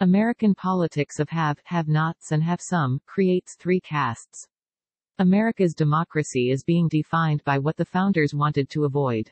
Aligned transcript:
American 0.00 0.54
politics 0.54 1.18
of 1.18 1.28
have, 1.28 1.58
have-nots 1.64 2.30
and 2.30 2.40
have-some, 2.40 3.00
creates 3.04 3.56
three 3.56 3.80
castes. 3.80 4.46
America's 5.18 5.74
democracy 5.74 6.52
is 6.52 6.62
being 6.62 6.86
defined 6.86 7.42
by 7.42 7.58
what 7.58 7.76
the 7.76 7.84
founders 7.84 8.32
wanted 8.32 8.70
to 8.70 8.84
avoid. 8.84 9.28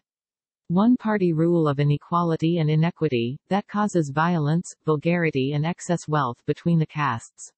One-party 0.66 1.32
rule 1.32 1.68
of 1.68 1.78
inequality 1.78 2.58
and 2.58 2.68
inequity, 2.68 3.38
that 3.48 3.68
causes 3.68 4.10
violence, 4.12 4.74
vulgarity 4.84 5.52
and 5.52 5.64
excess 5.64 6.08
wealth 6.08 6.38
between 6.46 6.80
the 6.80 6.86
castes. 6.86 7.52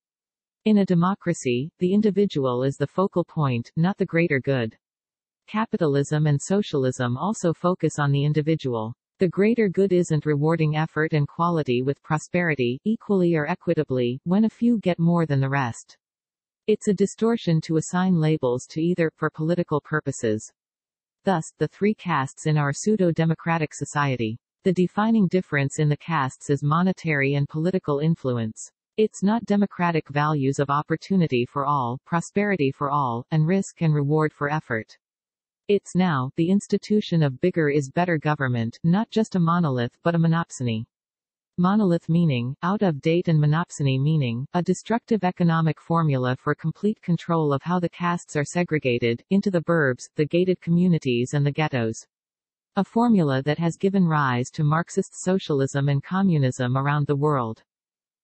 In 0.66 0.76
a 0.76 0.84
democracy, 0.84 1.70
the 1.78 1.94
individual 1.94 2.62
is 2.62 2.76
the 2.76 2.86
focal 2.86 3.24
point, 3.24 3.72
not 3.74 3.96
the 3.96 4.04
greater 4.04 4.38
good. 4.38 4.76
Capitalism 5.46 6.26
and 6.26 6.38
socialism 6.38 7.16
also 7.16 7.54
focus 7.54 7.98
on 7.98 8.12
the 8.12 8.26
individual. 8.26 8.92
The 9.20 9.28
greater 9.28 9.68
good 9.68 9.92
isn't 9.92 10.26
rewarding 10.26 10.76
effort 10.76 11.12
and 11.12 11.26
quality 11.26 11.82
with 11.82 12.00
prosperity, 12.04 12.78
equally 12.84 13.34
or 13.34 13.48
equitably, 13.48 14.20
when 14.22 14.44
a 14.44 14.48
few 14.48 14.78
get 14.78 15.00
more 15.00 15.26
than 15.26 15.40
the 15.40 15.48
rest. 15.48 15.98
It's 16.68 16.86
a 16.86 16.94
distortion 16.94 17.60
to 17.62 17.78
assign 17.78 18.20
labels 18.20 18.64
to 18.70 18.80
either, 18.80 19.10
for 19.16 19.28
political 19.28 19.80
purposes. 19.80 20.52
Thus, 21.24 21.52
the 21.58 21.66
three 21.66 21.94
castes 21.94 22.46
in 22.46 22.56
our 22.56 22.72
pseudo-democratic 22.72 23.74
society. 23.74 24.38
The 24.62 24.72
defining 24.72 25.26
difference 25.26 25.80
in 25.80 25.88
the 25.88 25.96
castes 25.96 26.48
is 26.48 26.62
monetary 26.62 27.34
and 27.34 27.48
political 27.48 27.98
influence. 27.98 28.70
It's 28.98 29.24
not 29.24 29.44
democratic 29.46 30.08
values 30.10 30.60
of 30.60 30.70
opportunity 30.70 31.44
for 31.44 31.66
all, 31.66 31.98
prosperity 32.06 32.70
for 32.70 32.88
all, 32.88 33.24
and 33.32 33.48
risk 33.48 33.82
and 33.82 33.92
reward 33.92 34.32
for 34.32 34.48
effort. 34.48 34.96
It's 35.68 35.94
now, 35.94 36.30
the 36.36 36.48
institution 36.48 37.22
of 37.22 37.42
bigger 37.42 37.68
is 37.68 37.90
better 37.90 38.16
government, 38.16 38.78
not 38.84 39.10
just 39.10 39.34
a 39.34 39.38
monolith 39.38 39.98
but 40.02 40.14
a 40.14 40.18
monopsony. 40.18 40.86
Monolith 41.58 42.08
meaning, 42.08 42.56
out 42.62 42.80
of 42.80 43.02
date 43.02 43.28
and 43.28 43.38
monopsony 43.38 44.00
meaning, 44.00 44.46
a 44.54 44.62
destructive 44.62 45.24
economic 45.24 45.78
formula 45.78 46.36
for 46.36 46.54
complete 46.54 47.02
control 47.02 47.52
of 47.52 47.62
how 47.62 47.78
the 47.78 47.90
castes 47.90 48.34
are 48.34 48.46
segregated, 48.46 49.22
into 49.28 49.50
the 49.50 49.60
burbs, 49.60 50.08
the 50.16 50.24
gated 50.24 50.58
communities 50.62 51.34
and 51.34 51.44
the 51.44 51.52
ghettos. 51.52 52.06
A 52.76 52.82
formula 52.82 53.42
that 53.42 53.58
has 53.58 53.76
given 53.76 54.06
rise 54.06 54.48
to 54.52 54.64
Marxist 54.64 55.20
socialism 55.20 55.90
and 55.90 56.02
communism 56.02 56.78
around 56.78 57.06
the 57.06 57.16
world. 57.16 57.62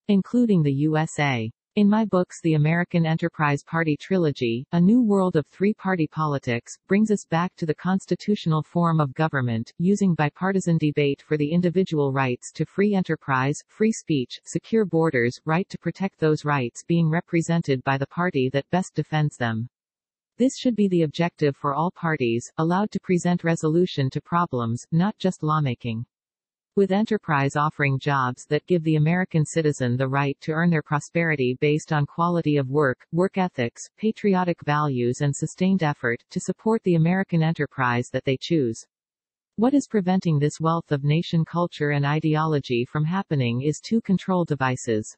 Including 0.08 0.62
the 0.62 0.72
USA. 0.72 1.50
In 1.76 1.90
my 1.90 2.04
books 2.04 2.40
The 2.40 2.54
American 2.54 3.04
Enterprise 3.04 3.64
Party 3.64 3.96
Trilogy, 3.96 4.64
A 4.70 4.80
New 4.80 5.02
World 5.02 5.34
of 5.34 5.44
Three-Party 5.48 6.06
Politics, 6.06 6.78
brings 6.86 7.10
us 7.10 7.24
back 7.24 7.52
to 7.56 7.66
the 7.66 7.74
constitutional 7.74 8.62
form 8.62 9.00
of 9.00 9.12
government, 9.12 9.72
using 9.78 10.14
bipartisan 10.14 10.78
debate 10.78 11.20
for 11.20 11.36
the 11.36 11.50
individual 11.50 12.12
rights 12.12 12.52
to 12.52 12.64
free 12.64 12.94
enterprise, 12.94 13.60
free 13.66 13.90
speech, 13.90 14.38
secure 14.44 14.84
borders, 14.84 15.40
right 15.46 15.68
to 15.68 15.76
protect 15.76 16.20
those 16.20 16.44
rights 16.44 16.84
being 16.86 17.10
represented 17.10 17.82
by 17.82 17.98
the 17.98 18.06
party 18.06 18.48
that 18.50 18.70
best 18.70 18.94
defends 18.94 19.36
them. 19.36 19.68
This 20.38 20.56
should 20.56 20.76
be 20.76 20.86
the 20.86 21.02
objective 21.02 21.56
for 21.56 21.74
all 21.74 21.90
parties, 21.90 22.52
allowed 22.56 22.92
to 22.92 23.00
present 23.00 23.42
resolution 23.42 24.10
to 24.10 24.20
problems, 24.20 24.86
not 24.92 25.18
just 25.18 25.42
lawmaking. 25.42 26.06
With 26.76 26.90
enterprise 26.90 27.54
offering 27.54 28.00
jobs 28.00 28.46
that 28.46 28.66
give 28.66 28.82
the 28.82 28.96
American 28.96 29.46
citizen 29.46 29.96
the 29.96 30.08
right 30.08 30.36
to 30.40 30.50
earn 30.50 30.70
their 30.70 30.82
prosperity 30.82 31.56
based 31.60 31.92
on 31.92 32.04
quality 32.04 32.56
of 32.56 32.68
work, 32.68 33.06
work 33.12 33.38
ethics, 33.38 33.88
patriotic 33.96 34.60
values 34.64 35.20
and 35.20 35.36
sustained 35.36 35.84
effort, 35.84 36.24
to 36.30 36.40
support 36.40 36.82
the 36.82 36.96
American 36.96 37.44
enterprise 37.44 38.08
that 38.10 38.24
they 38.24 38.36
choose. 38.36 38.84
What 39.54 39.72
is 39.72 39.86
preventing 39.86 40.40
this 40.40 40.60
wealth 40.60 40.90
of 40.90 41.04
nation 41.04 41.44
culture 41.44 41.90
and 41.90 42.04
ideology 42.04 42.84
from 42.84 43.04
happening 43.04 43.62
is 43.62 43.78
two 43.78 44.00
control 44.00 44.44
devices. 44.44 45.16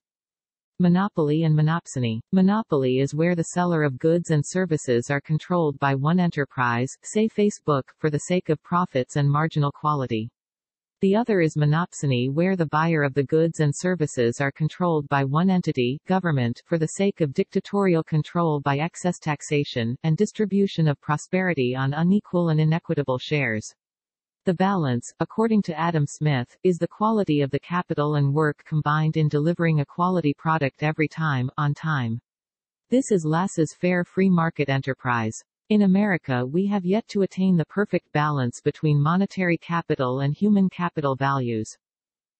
Monopoly 0.78 1.44
and 1.44 1.58
monopsony. 1.58 2.20
Monopoly 2.32 2.98
is 2.98 3.14
where 3.14 3.34
the 3.34 3.44
seller 3.54 3.82
of 3.82 3.98
goods 3.98 4.28
and 4.28 4.44
services 4.46 5.10
are 5.10 5.22
controlled 5.22 5.78
by 5.78 5.94
one 5.94 6.20
enterprise, 6.20 6.90
say 7.02 7.30
Facebook, 7.30 7.84
for 7.96 8.10
the 8.10 8.20
sake 8.28 8.50
of 8.50 8.62
profits 8.62 9.16
and 9.16 9.26
marginal 9.26 9.72
quality. 9.72 10.28
The 11.02 11.14
other 11.14 11.42
is 11.42 11.56
monopsony 11.56 12.32
where 12.32 12.56
the 12.56 12.64
buyer 12.64 13.02
of 13.02 13.12
the 13.12 13.22
goods 13.22 13.60
and 13.60 13.70
services 13.76 14.40
are 14.40 14.50
controlled 14.50 15.06
by 15.10 15.24
one 15.24 15.50
entity, 15.50 16.00
government, 16.06 16.62
for 16.64 16.78
the 16.78 16.86
sake 16.86 17.20
of 17.20 17.34
dictatorial 17.34 18.02
control 18.02 18.60
by 18.60 18.78
excess 18.78 19.18
taxation, 19.18 19.98
and 20.04 20.16
distribution 20.16 20.88
of 20.88 20.98
prosperity 21.02 21.76
on 21.76 21.92
unequal 21.92 22.48
and 22.48 22.58
inequitable 22.58 23.18
shares. 23.18 23.74
The 24.46 24.54
balance, 24.54 25.12
according 25.20 25.60
to 25.64 25.78
Adam 25.78 26.06
Smith, 26.06 26.56
is 26.62 26.78
the 26.78 26.88
quality 26.88 27.42
of 27.42 27.50
the 27.50 27.60
capital 27.60 28.14
and 28.14 28.32
work 28.32 28.64
combined 28.64 29.18
in 29.18 29.28
delivering 29.28 29.80
a 29.80 29.84
quality 29.84 30.32
product 30.32 30.82
every 30.82 31.08
time, 31.08 31.50
on 31.58 31.74
time. 31.74 32.22
This 32.88 33.12
is 33.12 33.26
laissez-faire 33.26 34.04
free 34.04 34.30
market 34.30 34.70
enterprise. 34.70 35.44
In 35.68 35.82
America 35.82 36.46
we 36.46 36.64
have 36.66 36.84
yet 36.84 37.08
to 37.08 37.22
attain 37.22 37.56
the 37.56 37.64
perfect 37.64 38.12
balance 38.12 38.60
between 38.60 39.02
monetary 39.02 39.58
capital 39.58 40.20
and 40.20 40.32
human 40.32 40.70
capital 40.70 41.16
values. 41.16 41.76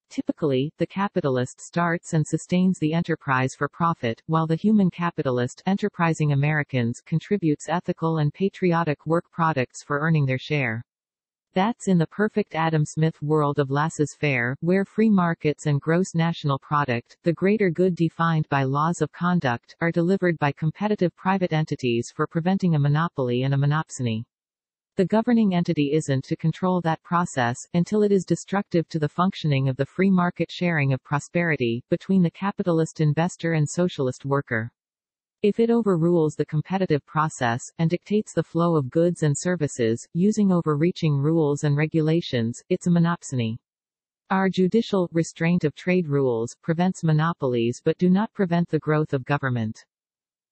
Typically, 0.09 0.71
the 0.77 0.87
capitalist 0.87 1.59
starts 1.59 2.13
and 2.13 2.25
sustains 2.25 2.79
the 2.79 2.93
enterprise 2.93 3.53
for 3.53 3.67
profit, 3.67 4.23
while 4.27 4.47
the 4.47 4.55
human 4.55 4.89
capitalist 4.89 5.61
enterprising 5.65 6.31
Americans 6.31 7.01
contributes 7.01 7.67
ethical 7.67 8.19
and 8.19 8.33
patriotic 8.33 9.05
work 9.05 9.29
products 9.29 9.83
for 9.83 9.99
earning 9.99 10.25
their 10.25 10.39
share. 10.39 10.85
That's 11.57 11.87
in 11.87 11.97
the 11.97 12.05
perfect 12.05 12.53
Adam 12.53 12.85
Smith 12.85 13.19
world 13.19 13.57
of 13.57 13.71
laissez-faire, 13.71 14.55
where 14.59 14.85
free 14.85 15.09
markets 15.09 15.65
and 15.65 15.81
gross 15.81 16.13
national 16.13 16.59
product, 16.59 17.17
the 17.23 17.33
greater 17.33 17.71
good 17.71 17.95
defined 17.95 18.47
by 18.49 18.61
laws 18.61 19.01
of 19.01 19.11
conduct, 19.11 19.75
are 19.81 19.91
delivered 19.91 20.37
by 20.37 20.51
competitive 20.51 21.15
private 21.15 21.53
entities 21.53 22.13
for 22.15 22.27
preventing 22.27 22.75
a 22.75 22.79
monopoly 22.79 23.41
and 23.41 23.55
a 23.55 23.57
monopsony. 23.57 24.23
The 24.97 25.07
governing 25.07 25.55
entity 25.55 25.93
isn't 25.93 26.25
to 26.25 26.35
control 26.35 26.79
that 26.81 27.01
process, 27.01 27.57
until 27.73 28.03
it 28.03 28.11
is 28.11 28.23
destructive 28.23 28.87
to 28.89 28.99
the 28.99 29.09
functioning 29.09 29.67
of 29.67 29.77
the 29.77 29.85
free 29.87 30.11
market 30.11 30.51
sharing 30.51 30.93
of 30.93 31.03
prosperity, 31.03 31.83
between 31.89 32.21
the 32.21 32.29
capitalist 32.29 33.01
investor 33.01 33.53
and 33.53 33.67
socialist 33.67 34.25
worker. 34.25 34.71
If 35.43 35.59
it 35.59 35.69
overrules 35.69 36.33
the 36.33 36.47
competitive 36.47 37.05
process, 37.05 37.61
and 37.77 37.91
dictates 37.91 38.33
the 38.33 38.41
flow 38.41 38.75
of 38.75 38.89
goods 38.89 39.21
and 39.21 39.37
services, 39.37 40.07
using 40.13 40.51
overreaching 40.51 41.15
rules 41.15 41.63
and 41.63 41.77
regulations, 41.77 42.63
it's 42.69 42.87
a 42.87 42.89
monopsony. 42.89 43.57
Our 44.31 44.49
judicial 44.49 45.07
restraint 45.11 45.63
of 45.63 45.75
trade 45.75 46.07
rules 46.07 46.55
prevents 46.63 47.03
monopolies 47.03 47.79
but 47.85 47.99
do 47.99 48.09
not 48.09 48.33
prevent 48.33 48.67
the 48.69 48.79
growth 48.79 49.13
of 49.13 49.25
government. 49.25 49.85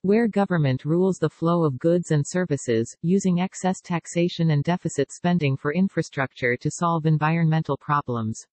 Where 0.03 0.27
government 0.27 0.85
rules 0.85 1.17
the 1.17 1.31
flow 1.31 1.63
of 1.63 1.79
goods 1.79 2.11
and 2.11 2.23
services, 2.25 2.95
using 3.01 3.39
excess 3.39 3.81
taxation 3.81 4.51
and 4.51 4.63
deficit 4.63 5.11
spending 5.11 5.57
for 5.57 5.73
infrastructure 5.73 6.55
to 6.57 6.69
solve 6.69 7.07
environmental 7.07 7.75
problems. 7.75 8.45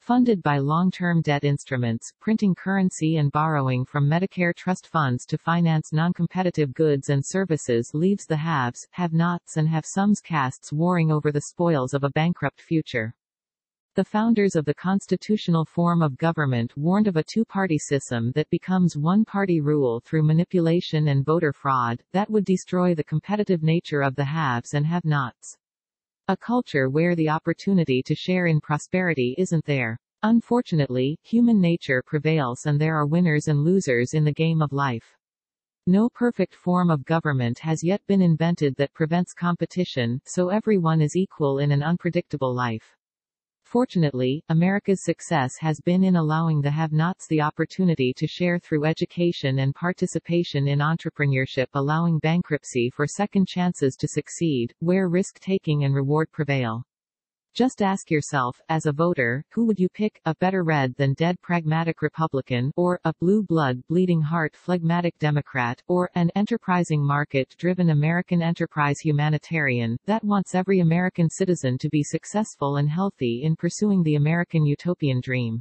Funded 0.00 0.42
by 0.42 0.56
long-term 0.56 1.20
debt 1.20 1.44
instruments, 1.44 2.10
printing 2.20 2.54
currency 2.54 3.18
and 3.18 3.30
borrowing 3.30 3.84
from 3.84 4.08
Medicare 4.08 4.54
trust 4.54 4.86
funds 4.86 5.26
to 5.26 5.36
finance 5.36 5.92
non-competitive 5.92 6.72
goods 6.72 7.10
and 7.10 7.24
services 7.24 7.92
leaves 7.92 8.24
the 8.24 8.38
haves, 8.38 8.88
have-nots 8.92 9.58
and 9.58 9.68
have-somes 9.68 10.22
castes 10.22 10.72
warring 10.72 11.12
over 11.12 11.30
the 11.30 11.42
spoils 11.42 11.92
of 11.92 12.02
a 12.02 12.10
bankrupt 12.10 12.62
future. 12.62 13.14
The 13.94 14.04
founders 14.04 14.56
of 14.56 14.64
the 14.64 14.74
constitutional 14.74 15.66
form 15.66 16.00
of 16.00 16.16
government 16.16 16.74
warned 16.78 17.06
of 17.06 17.16
a 17.16 17.22
two-party 17.22 17.76
system 17.76 18.32
that 18.34 18.48
becomes 18.48 18.96
one-party 18.96 19.60
rule 19.60 20.00
through 20.00 20.22
manipulation 20.22 21.08
and 21.08 21.26
voter 21.26 21.52
fraud, 21.52 22.02
that 22.12 22.30
would 22.30 22.46
destroy 22.46 22.94
the 22.94 23.04
competitive 23.04 23.62
nature 23.62 24.00
of 24.00 24.16
the 24.16 24.24
haves 24.24 24.72
and 24.72 24.86
have-nots. 24.86 25.58
A 26.30 26.36
culture 26.36 26.88
where 26.88 27.16
the 27.16 27.28
opportunity 27.28 28.04
to 28.04 28.14
share 28.14 28.46
in 28.46 28.60
prosperity 28.60 29.34
isn't 29.36 29.64
there. 29.64 29.98
Unfortunately, 30.22 31.18
human 31.24 31.60
nature 31.60 32.04
prevails 32.06 32.66
and 32.66 32.80
there 32.80 32.94
are 32.94 33.04
winners 33.04 33.48
and 33.48 33.64
losers 33.64 34.14
in 34.14 34.22
the 34.22 34.32
game 34.32 34.62
of 34.62 34.72
life. 34.72 35.18
No 35.88 36.08
perfect 36.08 36.54
form 36.54 36.88
of 36.88 37.04
government 37.04 37.58
has 37.58 37.82
yet 37.82 38.00
been 38.06 38.22
invented 38.22 38.76
that 38.76 38.92
prevents 38.92 39.34
competition, 39.34 40.20
so 40.24 40.50
everyone 40.50 41.00
is 41.00 41.16
equal 41.16 41.58
in 41.58 41.72
an 41.72 41.82
unpredictable 41.82 42.54
life. 42.54 42.96
Fortunately, 43.70 44.42
America's 44.48 45.04
success 45.04 45.56
has 45.60 45.80
been 45.80 46.02
in 46.02 46.16
allowing 46.16 46.60
the 46.60 46.72
have-nots 46.72 47.28
the 47.28 47.40
opportunity 47.40 48.12
to 48.16 48.26
share 48.26 48.58
through 48.58 48.84
education 48.84 49.60
and 49.60 49.72
participation 49.72 50.66
in 50.66 50.80
entrepreneurship 50.80 51.68
allowing 51.74 52.18
bankruptcy 52.18 52.90
for 52.90 53.06
second 53.06 53.46
chances 53.46 53.94
to 53.94 54.08
succeed, 54.08 54.74
where 54.80 55.08
risk-taking 55.08 55.84
and 55.84 55.94
reward 55.94 56.32
prevail. 56.32 56.82
Just 57.52 57.82
ask 57.82 58.12
yourself, 58.12 58.60
as 58.68 58.86
a 58.86 58.92
voter, 58.92 59.44
who 59.50 59.66
would 59.66 59.80
you 59.80 59.88
pick, 59.88 60.20
a 60.24 60.36
better 60.36 60.62
red 60.62 60.94
than 60.94 61.14
dead 61.14 61.40
pragmatic 61.42 62.00
Republican, 62.00 62.70
or, 62.76 63.00
a 63.04 63.12
blue 63.20 63.42
blood 63.42 63.82
bleeding 63.88 64.22
heart 64.22 64.54
phlegmatic 64.54 65.18
Democrat, 65.18 65.82
or, 65.88 66.08
an 66.14 66.30
enterprising 66.36 67.04
market-driven 67.04 67.90
American 67.90 68.40
enterprise 68.40 69.00
humanitarian, 69.00 69.96
that 70.06 70.22
wants 70.22 70.54
every 70.54 70.78
American 70.78 71.28
citizen 71.28 71.76
to 71.78 71.88
be 71.88 72.04
successful 72.04 72.76
and 72.76 72.88
healthy 72.88 73.42
in 73.42 73.56
pursuing 73.56 74.04
the 74.04 74.14
American 74.14 74.64
utopian 74.64 75.20
dream. 75.20 75.60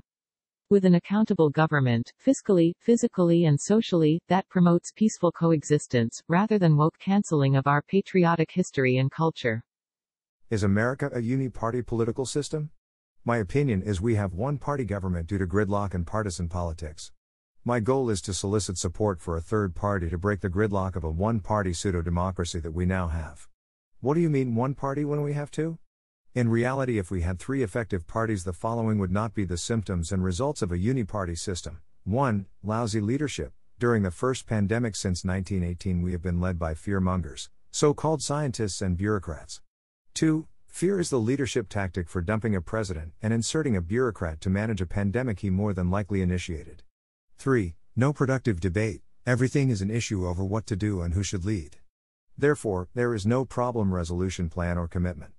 with 0.69 0.85
an 0.85 0.93
accountable 0.95 1.49
government, 1.49 2.13
fiscally, 2.23 2.73
physically 2.79 3.45
and 3.45 3.59
socially, 3.59 4.21
that 4.27 4.47
promotes 4.49 4.91
peaceful 4.95 5.31
coexistence, 5.31 6.21
rather 6.27 6.59
than 6.59 6.77
woke 6.77 6.99
canceling 6.99 7.55
of 7.55 7.65
our 7.65 7.81
patriotic 7.81 8.51
history 8.51 8.97
and 8.97 9.09
culture. 9.09 9.63
Is 10.49 10.63
America 10.63 11.11
a 11.13 11.19
uni-party 11.19 11.83
political 11.83 12.25
system? 12.25 12.71
My 13.23 13.37
opinion 13.37 13.83
is 13.83 14.01
we 14.01 14.15
have 14.15 14.33
one 14.33 14.57
party 14.57 14.83
government 14.83 15.27
due 15.27 15.37
to 15.37 15.45
gridlock 15.45 15.93
and 15.93 16.07
partisan 16.07 16.49
politics. 16.49 17.11
My 17.63 17.79
goal 17.79 18.09
is 18.09 18.19
to 18.23 18.33
solicit 18.33 18.75
support 18.75 19.21
for 19.21 19.37
a 19.37 19.41
third 19.41 19.75
party 19.75 20.09
to 20.09 20.17
break 20.17 20.41
the 20.41 20.49
gridlock 20.49 20.95
of 20.95 21.03
a 21.03 21.11
one 21.11 21.39
party 21.39 21.71
pseudo 21.71 22.01
democracy 22.01 22.59
that 22.61 22.71
we 22.71 22.87
now 22.87 23.09
have. 23.09 23.47
What 23.99 24.15
do 24.15 24.21
you 24.21 24.29
mean 24.31 24.55
one 24.55 24.73
party 24.73 25.05
when 25.05 25.21
we 25.21 25.33
have 25.33 25.51
two? 25.51 25.77
In 26.33 26.49
reality, 26.49 26.97
if 26.97 27.11
we 27.11 27.21
had 27.21 27.37
three 27.37 27.61
effective 27.61 28.07
parties, 28.07 28.43
the 28.43 28.51
following 28.51 28.97
would 28.97 29.11
not 29.11 29.35
be 29.35 29.45
the 29.45 29.55
symptoms 29.55 30.11
and 30.11 30.23
results 30.23 30.63
of 30.63 30.71
a 30.71 30.79
uniparty 30.79 31.37
system. 31.37 31.79
1. 32.05 32.47
Lousy 32.63 33.01
leadership. 33.01 33.53
During 33.77 34.01
the 34.01 34.09
first 34.09 34.47
pandemic 34.47 34.95
since 34.95 35.23
1918, 35.23 36.01
we 36.01 36.11
have 36.11 36.23
been 36.23 36.41
led 36.41 36.57
by 36.57 36.73
fear 36.73 36.99
mongers, 36.99 37.51
so 37.69 37.93
called 37.93 38.23
scientists 38.23 38.81
and 38.81 38.97
bureaucrats. 38.97 39.61
2. 40.13 40.47
Fear 40.67 40.99
is 40.99 41.09
the 41.09 41.19
leadership 41.19 41.67
tactic 41.69 42.09
for 42.09 42.21
dumping 42.21 42.55
a 42.55 42.61
president 42.61 43.13
and 43.21 43.33
inserting 43.33 43.75
a 43.75 43.81
bureaucrat 43.81 44.39
to 44.41 44.49
manage 44.49 44.81
a 44.81 44.85
pandemic 44.85 45.39
he 45.39 45.49
more 45.49 45.73
than 45.73 45.89
likely 45.89 46.21
initiated. 46.21 46.83
3. 47.37 47.75
No 47.95 48.13
productive 48.13 48.59
debate, 48.59 49.01
everything 49.25 49.69
is 49.69 49.81
an 49.81 49.91
issue 49.91 50.27
over 50.27 50.43
what 50.43 50.65
to 50.67 50.75
do 50.75 51.01
and 51.01 51.13
who 51.13 51.23
should 51.23 51.45
lead. 51.45 51.77
Therefore, 52.37 52.87
there 52.93 53.13
is 53.13 53.25
no 53.25 53.43
problem 53.45 53.93
resolution 53.93 54.49
plan 54.49 54.77
or 54.77 54.87
commitment. 54.87 55.33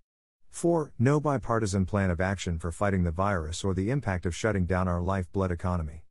4. 0.51 0.93
No 0.99 1.21
bipartisan 1.21 1.87
plan 1.87 2.11
of 2.11 2.21
action 2.21 2.59
for 2.59 2.73
fighting 2.73 3.05
the 3.05 3.11
virus 3.11 3.65
or 3.65 3.73
the 3.73 3.91
impact 3.91 4.27
of 4.27 4.35
shutting 4.35 4.67
down 4.67 4.89
our 4.89 5.01
lifeblood 5.01 5.51
economy. 5.51 6.05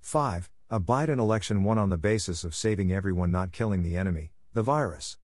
5. 0.00 0.50
A 0.70 0.80
Biden 0.80 1.18
election 1.18 1.62
won 1.62 1.78
on 1.78 1.90
the 1.90 1.98
basis 1.98 2.44
of 2.44 2.54
saving 2.54 2.92
everyone, 2.92 3.30
not 3.30 3.52
killing 3.52 3.82
the 3.82 3.96
enemy, 3.96 4.32
the 4.54 4.62
virus. 4.62 5.18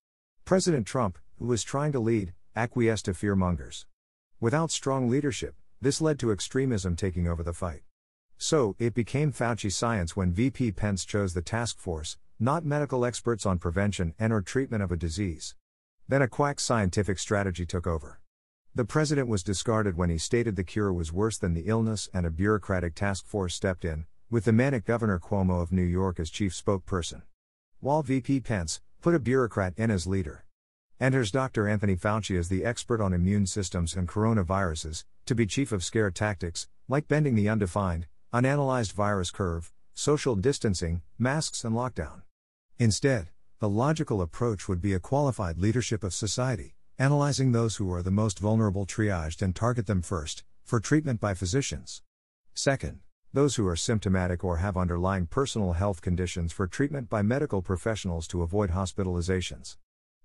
President 0.45 0.87
Trump, 0.87 1.19
who 1.39 1.47
was 1.47 1.65
trying 1.65 1.93
to 1.93 1.99
lead, 1.99 2.35
acquiesced 2.59 3.05
to 3.05 3.13
fearmongers. 3.13 3.87
Without 4.41 4.73
strong 4.73 5.09
leadership, 5.09 5.55
this 5.81 6.01
led 6.01 6.19
to 6.19 6.33
extremism 6.33 6.97
taking 6.97 7.29
over 7.29 7.45
the 7.45 7.53
fight. 7.53 7.83
So, 8.37 8.75
it 8.81 8.95
became 8.95 9.33
Fauci 9.33 9.71
science 9.71 10.17
when 10.17 10.33
VP 10.33 10.73
Pence 10.73 11.05
chose 11.05 11.35
the 11.35 11.43
task 11.43 11.79
force, 11.79 12.19
not 12.41 12.65
medical 12.65 13.05
experts 13.05 13.47
on 13.47 13.59
prevention 13.59 14.13
and 14.19 14.33
or 14.33 14.43
treatment 14.43 14.83
of 14.83 14.91
a 14.91 14.97
disease. 14.97 15.55
Then 16.09 16.21
a 16.21 16.27
quack 16.27 16.59
scientific 16.59 17.21
strategy 17.21 17.65
took 17.65 17.87
over. 17.87 18.21
The 18.75 18.85
president 18.85 19.29
was 19.29 19.45
discarded 19.45 19.97
when 19.97 20.11
he 20.11 20.19
stated 20.19 20.57
the 20.57 20.65
cure 20.65 20.93
was 20.93 21.13
worse 21.13 21.39
than 21.39 21.55
the 21.55 21.69
illness 21.69 22.09
and 22.13 22.27
a 22.27 22.31
bureaucratic 22.31 22.97
task 22.97 23.25
force 23.25 23.55
stepped 23.55 23.85
in, 23.85 24.07
with 24.31 24.45
the 24.45 24.53
manic 24.53 24.85
Governor 24.85 25.21
Cuomo 25.21 25.63
of 25.63 25.71
New 25.71 25.83
York 25.83 26.19
as 26.19 26.29
chief 26.29 26.53
spokesperson. 26.53 27.23
While 27.79 28.03
VP 28.03 28.41
Pence 28.41 28.81
put 29.01 29.15
a 29.15 29.21
bureaucrat 29.21 29.75
in 29.77 29.93
as 29.93 30.09
leader. 30.09 30.45
Enters 31.01 31.31
Dr. 31.31 31.69
Anthony 31.69 31.95
Fauci 31.95 32.37
as 32.37 32.49
the 32.49 32.65
expert 32.65 33.01
on 33.01 33.13
immune 33.13 33.47
systems 33.47 33.95
and 33.95 34.09
coronaviruses, 34.09 35.05
to 35.27 35.35
be 35.37 35.47
chief 35.47 35.71
of 35.71 35.85
scare 35.85 36.11
tactics, 36.11 36.67
like 36.89 37.07
bending 37.07 37.37
the 37.37 37.49
undefined, 37.49 38.09
unanalyzed 38.35 38.95
virus 38.95 39.31
curve, 39.31 39.73
social 39.95 40.35
distancing, 40.35 41.03
masks, 41.17 41.63
and 41.63 41.77
lockdown. 41.77 42.23
Instead, 42.81 43.29
the 43.61 43.69
logical 43.69 44.21
approach 44.21 44.67
would 44.67 44.81
be 44.81 44.93
a 44.93 44.99
qualified 44.99 45.57
leadership 45.57 46.03
of 46.03 46.13
society, 46.13 46.75
analyzing 46.99 47.53
those 47.53 47.77
who 47.77 47.93
are 47.93 48.03
the 48.03 48.11
most 48.11 48.41
vulnerable 48.41 48.85
triaged 48.85 49.41
and 49.41 49.55
target 49.55 49.87
them 49.87 50.03
first, 50.03 50.43
for 50.65 50.81
treatment 50.81 51.21
by 51.21 51.33
physicians. 51.33 52.03
Second, 52.55 52.99
those 53.33 53.55
who 53.55 53.69
are 53.69 53.77
symptomatic 53.77 54.43
or 54.43 54.57
have 54.57 54.77
underlying 54.77 55.27
personal 55.27 55.75
health 55.75 56.03
conditions 56.03 56.53
for 56.53 56.67
treatment 56.67 57.09
by 57.09 57.23
medical 57.23 57.63
professionals 57.63 58.27
to 58.27 58.43
avoid 58.43 58.71
hospitalizations. 58.71 59.77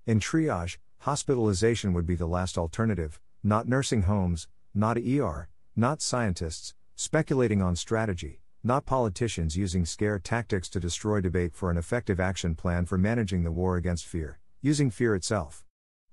In 0.05 0.19
triage, 0.19 0.79
hospitalization 0.99 1.93
would 1.93 2.05
be 2.05 2.15
the 2.15 2.25
last 2.25 2.57
alternative, 2.57 3.21
not 3.41 3.69
nursing 3.69 4.01
homes, 4.01 4.49
not 4.73 4.97
ER, 4.97 5.47
not 5.77 6.01
scientists, 6.01 6.73
speculating 6.97 7.61
on 7.61 7.77
strategy, 7.77 8.41
not 8.65 8.85
politicians 8.85 9.55
using 9.55 9.85
scare 9.85 10.19
tactics 10.19 10.67
to 10.71 10.79
destroy 10.81 11.21
debate 11.21 11.55
for 11.55 11.71
an 11.71 11.77
effective 11.77 12.19
action 12.19 12.53
plan 12.53 12.85
for 12.85 12.97
managing 12.97 13.43
the 13.43 13.51
war 13.51 13.77
against 13.77 14.05
fear, 14.05 14.39
using 14.61 14.89
fear 14.91 15.15
itself. 15.15 15.63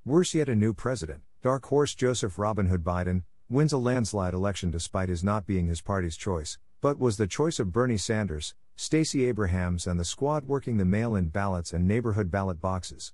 Worse 0.05 0.35
yet, 0.35 0.49
a 0.49 0.55
new 0.55 0.73
president, 0.73 1.23
dark 1.43 1.67
horse 1.67 1.97
Joseph 1.97 2.39
Robin 2.39 2.67
Hood 2.67 2.85
Biden, 2.85 3.25
wins 3.49 3.73
a 3.73 3.79
landslide 3.79 4.35
election 4.35 4.71
despite 4.71 5.09
his 5.09 5.25
not 5.25 5.49
being 5.49 5.67
his 5.67 5.81
party's 5.81 6.17
choice, 6.17 6.59
but 6.81 7.01
was 7.01 7.17
the 7.17 7.27
choice 7.27 7.59
of 7.59 7.73
Bernie 7.73 7.97
Sanders, 7.97 8.55
Stacey 8.77 9.25
Abrams, 9.25 9.89
and 9.89 9.99
the 9.99 10.05
squad 10.05 10.47
working 10.47 10.77
the 10.77 10.85
mail 10.85 11.17
in 11.17 11.27
ballots 11.27 11.73
and 11.73 11.89
neighborhood 11.89 12.31
ballot 12.31 12.61
boxes. 12.61 13.13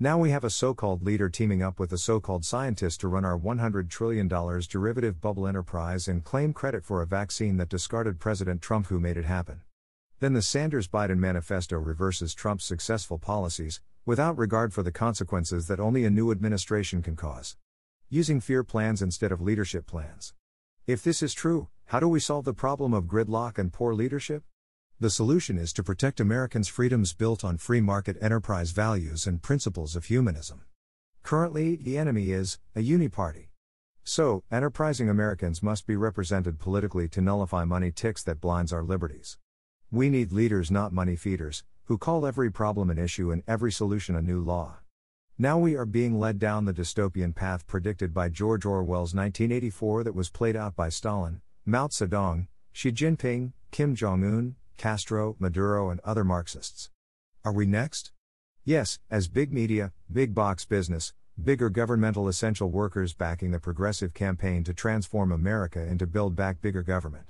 Now 0.00 0.18
we 0.18 0.30
have 0.30 0.42
a 0.42 0.50
so 0.50 0.74
called 0.74 1.04
leader 1.04 1.28
teaming 1.28 1.62
up 1.62 1.78
with 1.78 1.92
a 1.92 1.98
so 1.98 2.18
called 2.18 2.44
scientist 2.44 3.00
to 3.00 3.08
run 3.08 3.24
our 3.24 3.38
$100 3.38 3.88
trillion 3.88 4.26
derivative 4.26 5.20
bubble 5.20 5.46
enterprise 5.46 6.08
and 6.08 6.24
claim 6.24 6.52
credit 6.52 6.84
for 6.84 7.00
a 7.00 7.06
vaccine 7.06 7.58
that 7.58 7.68
discarded 7.68 8.18
President 8.18 8.60
Trump, 8.60 8.88
who 8.88 8.98
made 8.98 9.16
it 9.16 9.24
happen. 9.24 9.60
Then 10.18 10.32
the 10.32 10.42
Sanders 10.42 10.88
Biden 10.88 11.18
manifesto 11.18 11.78
reverses 11.78 12.34
Trump's 12.34 12.64
successful 12.64 13.20
policies, 13.20 13.80
without 14.04 14.36
regard 14.36 14.74
for 14.74 14.82
the 14.82 14.90
consequences 14.90 15.68
that 15.68 15.78
only 15.78 16.04
a 16.04 16.10
new 16.10 16.32
administration 16.32 17.00
can 17.00 17.14
cause. 17.14 17.56
Using 18.10 18.40
fear 18.40 18.64
plans 18.64 19.00
instead 19.00 19.30
of 19.30 19.40
leadership 19.40 19.86
plans. 19.86 20.34
If 20.88 21.04
this 21.04 21.22
is 21.22 21.34
true, 21.34 21.68
how 21.86 22.00
do 22.00 22.08
we 22.08 22.18
solve 22.18 22.46
the 22.46 22.52
problem 22.52 22.94
of 22.94 23.04
gridlock 23.04 23.58
and 23.58 23.72
poor 23.72 23.94
leadership? 23.94 24.42
The 25.04 25.10
solution 25.10 25.58
is 25.58 25.74
to 25.74 25.82
protect 25.82 26.18
Americans' 26.18 26.66
freedoms 26.66 27.12
built 27.12 27.44
on 27.44 27.58
free 27.58 27.82
market 27.82 28.16
enterprise 28.22 28.70
values 28.70 29.26
and 29.26 29.42
principles 29.42 29.96
of 29.96 30.06
humanism. 30.06 30.62
Currently, 31.22 31.76
the 31.76 31.98
enemy 31.98 32.30
is 32.30 32.58
a 32.74 32.80
uniparty. 32.80 33.48
So, 34.02 34.44
enterprising 34.50 35.10
Americans 35.10 35.62
must 35.62 35.86
be 35.86 35.94
represented 35.94 36.58
politically 36.58 37.06
to 37.08 37.20
nullify 37.20 37.66
money 37.66 37.92
ticks 37.92 38.22
that 38.22 38.40
blinds 38.40 38.72
our 38.72 38.82
liberties. 38.82 39.36
We 39.90 40.08
need 40.08 40.32
leaders, 40.32 40.70
not 40.70 40.90
money 40.90 41.16
feeders, 41.16 41.64
who 41.84 41.98
call 41.98 42.24
every 42.24 42.50
problem 42.50 42.88
an 42.88 42.96
issue 42.96 43.30
and 43.30 43.42
every 43.46 43.72
solution 43.72 44.16
a 44.16 44.22
new 44.22 44.40
law. 44.40 44.78
Now 45.36 45.58
we 45.58 45.76
are 45.76 45.84
being 45.84 46.18
led 46.18 46.38
down 46.38 46.64
the 46.64 46.72
dystopian 46.72 47.34
path 47.34 47.66
predicted 47.66 48.14
by 48.14 48.30
George 48.30 48.64
Orwell's 48.64 49.14
1984 49.14 50.04
that 50.04 50.14
was 50.14 50.30
played 50.30 50.56
out 50.56 50.74
by 50.74 50.88
Stalin, 50.88 51.42
Mao 51.66 51.88
Zedong, 51.88 52.46
Xi 52.72 52.90
Jinping, 52.90 53.52
Kim 53.70 53.94
Jong 53.94 54.24
un, 54.24 54.56
Castro, 54.76 55.36
Maduro, 55.38 55.90
and 55.90 56.00
other 56.00 56.24
Marxists. 56.24 56.90
Are 57.44 57.52
we 57.52 57.66
next? 57.66 58.12
Yes, 58.64 58.98
as 59.10 59.28
big 59.28 59.52
media, 59.52 59.92
big 60.10 60.34
box 60.34 60.64
business, 60.64 61.12
bigger 61.42 61.68
governmental 61.68 62.28
essential 62.28 62.70
workers 62.70 63.12
backing 63.12 63.50
the 63.50 63.60
progressive 63.60 64.14
campaign 64.14 64.64
to 64.64 64.72
transform 64.72 65.32
America 65.32 65.82
into 65.82 66.06
build 66.06 66.36
back 66.36 66.60
bigger 66.60 66.82
government. 66.82 67.26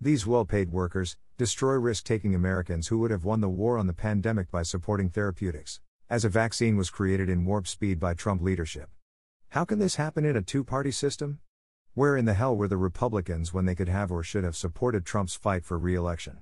These 0.00 0.26
well 0.26 0.44
paid 0.44 0.70
workers 0.70 1.16
destroy 1.36 1.74
risk 1.74 2.04
taking 2.04 2.34
Americans 2.34 2.88
who 2.88 2.98
would 2.98 3.10
have 3.10 3.24
won 3.24 3.40
the 3.40 3.48
war 3.48 3.78
on 3.78 3.86
the 3.86 3.92
pandemic 3.92 4.50
by 4.50 4.62
supporting 4.62 5.08
therapeutics, 5.08 5.80
as 6.08 6.24
a 6.24 6.28
vaccine 6.28 6.76
was 6.76 6.90
created 6.90 7.28
in 7.28 7.44
warp 7.44 7.66
speed 7.66 7.98
by 7.98 8.14
Trump 8.14 8.42
leadership. 8.42 8.90
How 9.50 9.64
can 9.64 9.78
this 9.78 9.96
happen 9.96 10.24
in 10.24 10.36
a 10.36 10.42
two 10.42 10.62
party 10.62 10.90
system? 10.90 11.40
Where 11.94 12.16
in 12.16 12.26
the 12.26 12.34
hell 12.34 12.56
were 12.56 12.68
the 12.68 12.76
Republicans 12.76 13.52
when 13.52 13.64
they 13.64 13.74
could 13.74 13.88
have 13.88 14.12
or 14.12 14.22
should 14.22 14.44
have 14.44 14.54
supported 14.56 15.04
Trump's 15.04 15.34
fight 15.34 15.64
for 15.64 15.78
re 15.78 15.94
election? 15.94 16.38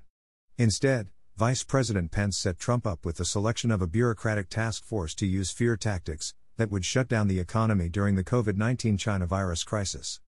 Instead, 0.58 1.10
Vice 1.36 1.62
President 1.64 2.10
Pence 2.10 2.38
set 2.38 2.58
Trump 2.58 2.86
up 2.86 3.04
with 3.04 3.16
the 3.16 3.26
selection 3.26 3.70
of 3.70 3.82
a 3.82 3.86
bureaucratic 3.86 4.48
task 4.48 4.84
force 4.84 5.14
to 5.16 5.26
use 5.26 5.50
fear 5.50 5.76
tactics 5.76 6.32
that 6.56 6.70
would 6.70 6.82
shut 6.82 7.08
down 7.08 7.28
the 7.28 7.38
economy 7.38 7.90
during 7.90 8.14
the 8.14 8.24
COVID 8.24 8.56
19 8.56 8.96
China 8.96 9.26
virus 9.26 9.64
crisis. 9.64 10.18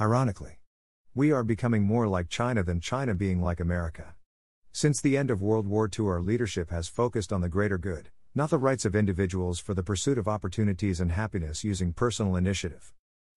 Ironically, 0.00 0.58
we 1.14 1.30
are 1.30 1.44
becoming 1.44 1.84
more 1.84 2.08
like 2.08 2.28
China 2.28 2.64
than 2.64 2.80
China 2.80 3.14
being 3.14 3.40
like 3.40 3.60
America. 3.60 4.16
Since 4.72 5.00
the 5.00 5.16
end 5.16 5.30
of 5.30 5.42
World 5.42 5.68
War 5.68 5.88
II, 5.88 6.06
our 6.06 6.20
leadership 6.20 6.70
has 6.70 6.88
focused 6.88 7.32
on 7.32 7.40
the 7.40 7.48
greater 7.48 7.78
good, 7.78 8.10
not 8.34 8.50
the 8.50 8.58
rights 8.58 8.84
of 8.84 8.96
individuals 8.96 9.60
for 9.60 9.74
the 9.74 9.84
pursuit 9.84 10.18
of 10.18 10.26
opportunities 10.26 10.98
and 10.98 11.12
happiness 11.12 11.62
using 11.62 11.92
personal 11.92 12.34
initiative. 12.34 12.92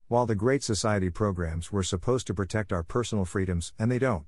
While 0.08 0.26
the 0.26 0.34
Great 0.34 0.64
Society 0.64 1.12
programs 1.12 1.72
were 1.72 1.84
supposed 1.84 2.26
to 2.26 2.34
protect 2.34 2.74
our 2.74 2.82
personal 2.82 3.26
freedoms, 3.26 3.74
and 3.78 3.92
they 3.92 4.00
don't. 4.00 4.26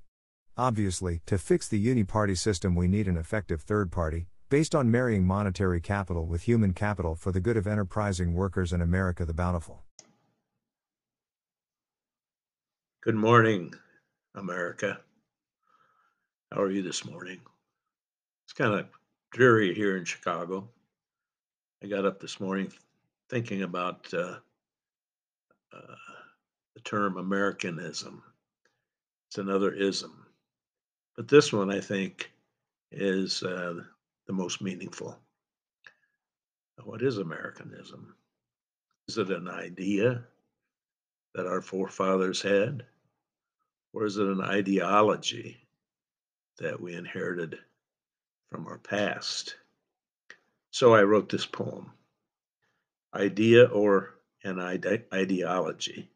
Obviously, 0.57 1.19
to 1.25 1.39
fix 1.39 1.67
the 1.67 1.79
uni-party 1.79 2.36
system 2.36 2.75
we 2.75 2.88
need 2.88 3.07
an 3.07 3.17
effective 3.17 3.63
third 3.63 3.91
party, 3.91 4.27
based 4.50 4.75
on 4.75 4.91
marrying 4.91 5.25
monetary 5.25 5.81
capital 5.81 6.27
with 6.27 6.43
human 6.43 6.74
capital 6.74 7.15
for 7.15 7.31
the 7.31 7.39
good 7.39 7.57
of 7.57 7.65
enterprising 7.65 8.36
workers 8.36 8.72
in 8.72 8.79
America 8.79 9.25
the 9.25 9.33
bountiful. 9.33 9.81
Good 13.01 13.15
morning, 13.15 13.74
America. 14.36 15.00
How 16.51 16.62
are 16.62 16.69
you 16.69 16.83
this 16.83 17.03
morning? 17.03 17.39
It's 18.45 18.53
kind 18.53 18.75
of 18.75 18.86
dreary 19.31 19.74
here 19.74 19.98
in 19.98 20.05
Chicago. 20.05 20.69
I 21.83 21.88
got 21.88 22.05
up 22.05 22.19
this 22.19 22.39
morning 22.39 22.72
thinking 23.27 23.63
about 23.63 24.05
uh, 24.13 24.36
uh, 25.75 25.95
the 26.75 26.81
term 26.83 27.17
Americanism. 27.17 28.22
It's 29.29 29.39
another 29.39 29.72
ism 29.74 30.22
But 31.15 31.27
this 31.27 31.53
one, 31.53 31.72
I 31.72 31.79
think, 31.79 32.32
is 32.91 33.43
uh, 33.43 33.82
the 34.27 34.34
most 34.34 34.62
meaningful. 34.62 35.17
What 36.84 37.01
is 37.01 37.17
Americanism? 37.17 38.15
Is 39.08 39.17
it 39.17 39.29
an 39.29 39.48
idea 39.48 40.24
that 41.36 41.48
our 41.48 41.62
forefathers 41.62 42.41
had? 42.41 42.86
Or 43.93 44.05
is 44.05 44.17
it 44.17 44.27
an 44.27 44.41
ideology 44.41 45.58
that 46.58 46.79
we 46.79 46.96
inherited 46.96 47.60
from 48.50 48.67
our 48.67 48.79
past? 48.79 49.55
So 50.72 50.96
I 50.96 51.03
wrote 51.03 51.29
this 51.29 51.46
poem 51.46 51.91
Idea 53.13 53.65
or 53.65 54.15
an 54.43 54.60
ide- 54.60 55.05
ideology. 55.13 56.10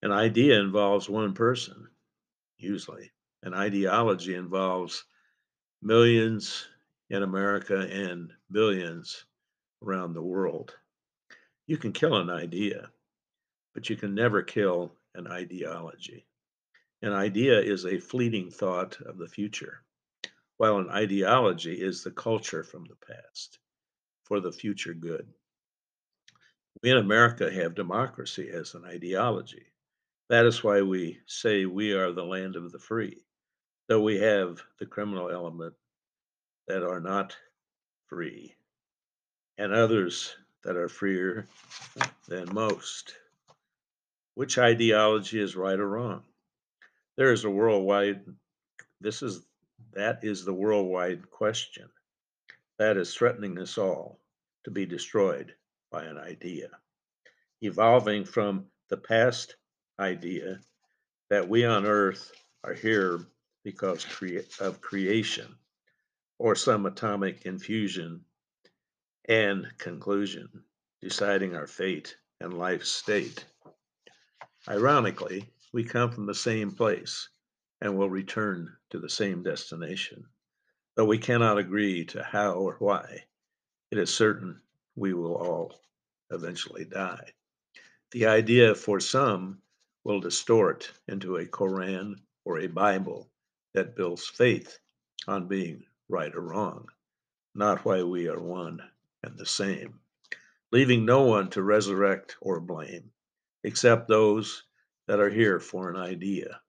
An 0.00 0.10
idea 0.10 0.58
involves 0.58 1.08
one 1.08 1.34
person, 1.34 1.88
usually. 2.56 3.12
An 3.44 3.54
ideology 3.54 4.34
involves 4.34 5.04
millions 5.82 6.68
in 7.10 7.24
America 7.24 7.80
and 7.90 8.32
billions 8.50 9.24
around 9.82 10.14
the 10.14 10.22
world. 10.22 10.76
You 11.66 11.76
can 11.76 11.92
kill 11.92 12.16
an 12.16 12.30
idea, 12.30 12.90
but 13.74 13.90
you 13.90 13.96
can 13.96 14.14
never 14.14 14.42
kill 14.42 14.94
an 15.14 15.26
ideology. 15.26 16.24
An 17.02 17.12
idea 17.12 17.58
is 17.60 17.84
a 17.84 17.98
fleeting 17.98 18.48
thought 18.48 19.00
of 19.00 19.18
the 19.18 19.28
future, 19.28 19.82
while 20.58 20.78
an 20.78 20.88
ideology 20.90 21.80
is 21.80 22.04
the 22.04 22.12
culture 22.12 22.62
from 22.62 22.84
the 22.84 22.96
past 23.06 23.58
for 24.22 24.38
the 24.38 24.52
future 24.52 24.94
good. 24.94 25.26
We 26.80 26.90
in 26.90 26.96
America 26.96 27.52
have 27.52 27.74
democracy 27.74 28.50
as 28.50 28.74
an 28.74 28.84
ideology. 28.84 29.66
That 30.28 30.46
is 30.46 30.62
why 30.62 30.82
we 30.82 31.18
say 31.26 31.66
we 31.66 31.92
are 31.92 32.12
the 32.12 32.24
land 32.24 32.54
of 32.54 32.70
the 32.70 32.78
free, 32.78 33.24
though 33.88 34.00
we 34.00 34.18
have 34.18 34.62
the 34.78 34.86
criminal 34.86 35.30
element 35.30 35.74
that 36.68 36.82
are 36.82 37.00
not 37.00 37.36
free 38.08 38.54
and 39.58 39.72
others 39.72 40.34
that 40.64 40.76
are 40.76 40.88
freer 40.88 41.46
than 42.28 42.52
most. 42.54 43.14
Which 44.34 44.58
ideology 44.58 45.40
is 45.40 45.56
right 45.56 45.78
or 45.78 45.88
wrong? 45.88 46.22
There 47.16 47.32
is 47.32 47.44
a 47.44 47.50
worldwide, 47.50 48.24
this 49.00 49.22
is, 49.22 49.42
that 49.92 50.20
is 50.22 50.44
the 50.44 50.54
worldwide 50.54 51.30
question 51.30 51.88
that 52.78 52.96
is 52.96 53.14
threatening 53.14 53.58
us 53.58 53.78
all 53.78 54.18
to 54.64 54.70
be 54.70 54.86
destroyed 54.86 55.54
by 55.90 56.04
an 56.04 56.18
idea. 56.18 56.68
Evolving 57.60 58.24
from 58.24 58.64
the 58.88 58.96
past 58.96 59.56
idea 60.00 60.58
that 61.30 61.48
we 61.48 61.64
on 61.64 61.86
earth 61.86 62.32
are 62.64 62.74
here 62.74 63.20
because 63.64 64.04
of 64.60 64.80
creation 64.80 65.56
or 66.38 66.54
some 66.54 66.86
atomic 66.86 67.46
infusion 67.46 68.24
and 69.28 69.66
conclusion, 69.78 70.64
deciding 71.00 71.54
our 71.54 71.66
fate 71.66 72.16
and 72.40 72.58
life 72.58 72.84
state. 72.84 73.44
Ironically, 74.68 75.48
we 75.72 75.84
come 75.84 76.10
from 76.10 76.26
the 76.26 76.34
same 76.34 76.72
place 76.72 77.28
and 77.80 77.96
will 77.96 78.10
return 78.10 78.76
to 78.90 78.98
the 78.98 79.08
same 79.08 79.42
destination. 79.42 80.24
Though 80.94 81.06
we 81.06 81.18
cannot 81.18 81.58
agree 81.58 82.04
to 82.06 82.22
how 82.22 82.52
or 82.52 82.76
why, 82.78 83.24
it 83.90 83.98
is 83.98 84.12
certain 84.12 84.60
we 84.94 85.14
will 85.14 85.34
all 85.34 85.80
eventually 86.30 86.84
die. 86.84 87.32
The 88.12 88.26
idea 88.26 88.74
for 88.74 89.00
some 89.00 89.62
will 90.04 90.20
distort 90.20 90.92
into 91.08 91.36
a 91.36 91.46
Koran 91.46 92.22
or 92.44 92.58
a 92.58 92.66
Bible 92.66 93.31
that 93.74 93.96
builds 93.96 94.26
faith 94.26 94.78
on 95.26 95.48
being 95.48 95.84
right 96.08 96.34
or 96.34 96.40
wrong, 96.40 96.86
not 97.54 97.84
why 97.84 98.02
we 98.02 98.28
are 98.28 98.40
one 98.40 98.82
and 99.22 99.38
the 99.38 99.46
same, 99.46 100.00
leaving 100.70 101.04
no 101.04 101.22
one 101.22 101.48
to 101.50 101.62
resurrect 101.62 102.36
or 102.40 102.60
blame, 102.60 103.10
except 103.64 104.08
those 104.08 104.64
that 105.06 105.20
are 105.20 105.30
here 105.30 105.60
for 105.60 105.90
an 105.90 105.96
idea, 105.96 106.60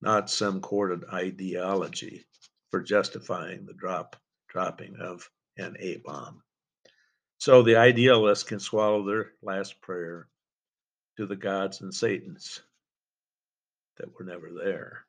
not 0.00 0.30
some 0.30 0.60
corded 0.60 1.04
ideology 1.12 2.26
for 2.70 2.80
justifying 2.80 3.64
the 3.66 3.74
drop 3.74 4.16
dropping 4.48 4.96
of 4.96 5.28
an 5.56 5.76
A 5.80 5.96
bomb. 5.98 6.42
So 7.38 7.62
the 7.62 7.76
idealists 7.76 8.44
can 8.44 8.60
swallow 8.60 9.04
their 9.04 9.32
last 9.42 9.80
prayer 9.80 10.28
to 11.16 11.26
the 11.26 11.36
gods 11.36 11.80
and 11.80 11.94
Satans 11.94 12.60
that 13.98 14.12
were 14.18 14.24
never 14.24 14.50
there. 14.52 15.04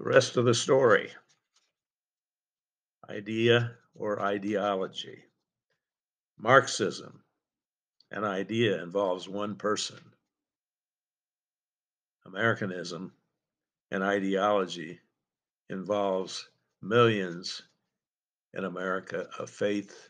The 0.00 0.06
rest 0.08 0.38
of 0.38 0.46
the 0.46 0.54
story 0.54 1.12
idea 3.10 3.76
or 3.94 4.18
ideology. 4.22 5.24
Marxism, 6.38 7.22
an 8.10 8.24
idea 8.24 8.82
involves 8.82 9.28
one 9.28 9.56
person. 9.56 10.00
Americanism, 12.24 13.12
an 13.90 14.02
ideology, 14.02 15.00
involves 15.68 16.48
millions 16.80 17.60
in 18.54 18.64
America 18.64 19.28
of 19.38 19.50
faith 19.50 20.08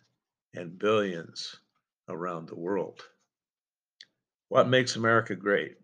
and 0.55 0.79
billions 0.79 1.57
around 2.09 2.49
the 2.49 2.61
world. 2.61 3.03
What 4.51 4.69
makes 4.69 4.95
America 4.95 5.35
great? 5.35 5.79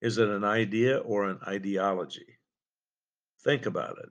Is 0.00 0.16
it 0.16 0.30
an 0.30 0.44
idea 0.44 0.96
or 0.96 1.28
an 1.28 1.40
ideology? 1.46 2.37
Think 3.44 3.66
about 3.66 3.98
it. 3.98 4.10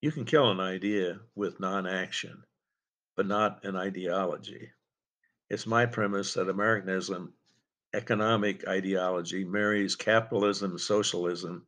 You 0.00 0.10
can 0.10 0.24
kill 0.24 0.50
an 0.50 0.60
idea 0.60 1.20
with 1.34 1.60
non 1.60 1.86
action, 1.86 2.42
but 3.14 3.26
not 3.26 3.64
an 3.64 3.76
ideology. 3.76 4.72
It's 5.48 5.66
my 5.66 5.86
premise 5.86 6.34
that 6.34 6.48
Americanism, 6.48 7.34
economic 7.92 8.66
ideology, 8.66 9.44
marries 9.44 9.94
capitalism 9.94 10.78
socialism 10.78 11.66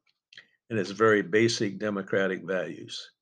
and 0.70 0.78
its 0.78 0.90
very 0.90 1.22
basic 1.22 1.78
democratic 1.78 2.42
values 2.44 3.12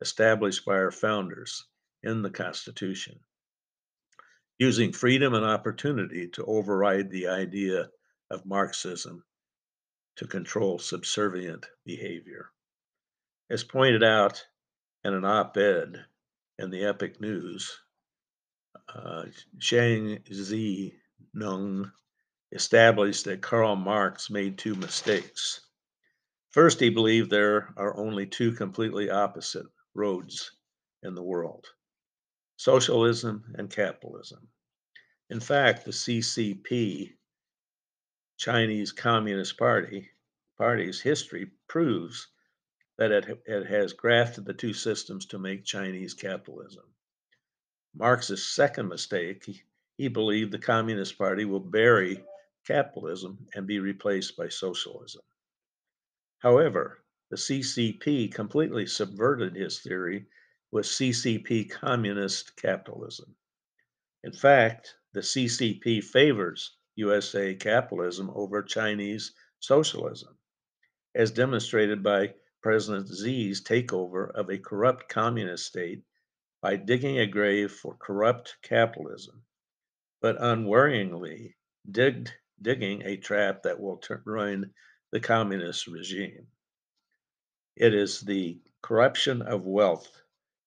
established 0.00 0.64
by 0.64 0.74
our 0.74 0.90
founders 0.90 1.66
in 2.02 2.22
the 2.22 2.30
Constitution, 2.30 3.20
using 4.58 4.92
freedom 4.92 5.34
and 5.34 5.44
opportunity 5.44 6.28
to 6.28 6.44
override 6.46 7.10
the 7.10 7.26
idea 7.26 7.90
of 8.30 8.46
Marxism 8.46 9.24
to 10.16 10.26
control 10.26 10.78
subservient 10.78 11.66
behavior. 11.84 12.50
As 13.50 13.64
pointed 13.64 14.04
out 14.04 14.46
in 15.02 15.12
an 15.12 15.24
op 15.24 15.56
ed 15.56 16.06
in 16.56 16.70
the 16.70 16.84
Epoch 16.84 17.20
News, 17.20 17.80
uh, 18.88 19.24
Zhang 19.58 20.22
Zi 20.32 20.94
Nung 21.34 21.90
established 22.52 23.24
that 23.24 23.42
Karl 23.42 23.74
Marx 23.74 24.30
made 24.30 24.56
two 24.56 24.76
mistakes. 24.76 25.66
First, 26.50 26.78
he 26.78 26.90
believed 26.90 27.28
there 27.28 27.74
are 27.76 27.96
only 27.96 28.24
two 28.24 28.52
completely 28.52 29.10
opposite 29.10 29.66
roads 29.94 30.52
in 31.02 31.16
the 31.16 31.24
world 31.24 31.66
socialism 32.56 33.52
and 33.56 33.68
capitalism. 33.68 34.46
In 35.28 35.40
fact, 35.40 35.84
the 35.84 35.90
CCP, 35.90 37.16
Chinese 38.36 38.92
Communist 38.92 39.58
Party, 39.58 40.08
Party's 40.56 41.00
history 41.00 41.50
proves 41.66 42.28
that 43.00 43.12
it, 43.12 43.42
it 43.46 43.66
has 43.66 43.94
grafted 43.94 44.44
the 44.44 44.52
two 44.52 44.74
systems 44.74 45.24
to 45.24 45.38
make 45.38 45.64
Chinese 45.64 46.12
capitalism. 46.12 46.84
Marx's 47.94 48.46
second 48.46 48.88
mistake, 48.88 49.42
he, 49.46 49.62
he 49.96 50.08
believed 50.08 50.52
the 50.52 50.58
Communist 50.58 51.16
Party 51.16 51.46
will 51.46 51.60
bury 51.60 52.22
capitalism 52.66 53.46
and 53.54 53.66
be 53.66 53.78
replaced 53.78 54.36
by 54.36 54.48
socialism. 54.48 55.22
However, 56.40 57.02
the 57.30 57.38
CCP 57.38 58.34
completely 58.34 58.86
subverted 58.86 59.56
his 59.56 59.80
theory 59.80 60.26
with 60.70 60.84
CCP 60.84 61.70
communist 61.70 62.54
capitalism. 62.56 63.34
In 64.24 64.32
fact, 64.32 64.94
the 65.14 65.20
CCP 65.20 66.04
favors 66.04 66.76
USA 66.96 67.54
capitalism 67.54 68.30
over 68.34 68.62
Chinese 68.62 69.32
socialism, 69.58 70.36
as 71.14 71.30
demonstrated 71.30 72.02
by 72.02 72.34
President 72.62 73.08
Xi's 73.08 73.62
takeover 73.62 74.30
of 74.32 74.50
a 74.50 74.58
corrupt 74.58 75.08
communist 75.08 75.66
state 75.66 76.02
by 76.60 76.76
digging 76.76 77.18
a 77.18 77.26
grave 77.26 77.72
for 77.72 77.96
corrupt 77.96 78.56
capitalism, 78.62 79.42
but 80.20 80.38
unworryingly 80.38 81.54
digged, 81.90 82.34
digging 82.60 83.02
a 83.02 83.16
trap 83.16 83.62
that 83.62 83.80
will 83.80 84.00
ruin 84.24 84.74
the 85.10 85.20
communist 85.20 85.86
regime. 85.86 86.46
It 87.76 87.94
is 87.94 88.20
the 88.20 88.60
corruption 88.82 89.40
of 89.40 89.64
wealth 89.64 90.22